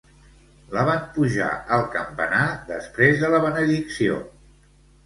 [0.75, 4.23] La van pujar al campanar després de la benedicció.